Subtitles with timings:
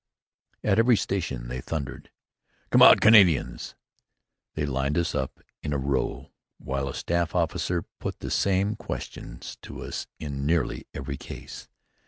[0.63, 2.09] At every station they thundered:
[2.71, 3.75] "Come out, Canadians!"
[4.55, 9.59] They lined us up in a row while a staff officer put the same questions
[9.61, 11.69] to us in nearly every case.